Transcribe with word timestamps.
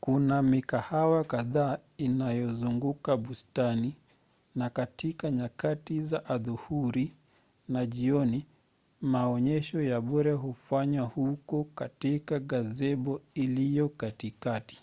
kuna 0.00 0.42
mikahawa 0.42 1.24
kadhaa 1.24 1.78
inayozunguka 1.98 3.16
bustani 3.16 3.96
na 4.54 4.70
katika 4.70 5.30
nyakati 5.30 6.02
za 6.02 6.26
adhuhuri 6.26 7.14
na 7.68 7.86
jioni 7.86 8.46
maonyesho 9.00 9.82
ya 9.82 10.00
bure 10.00 10.32
hufanywa 10.32 11.06
huko 11.06 11.64
katika 11.64 12.38
gazebo 12.38 13.20
iliyo 13.34 13.88
katikati 13.88 14.82